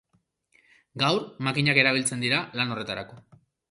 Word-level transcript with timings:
Gaur 1.03 1.21
makinak 1.51 1.83
erabiltzen 1.85 2.29
dira 2.29 2.43
lan 2.61 2.77
horretarako. 2.77 3.25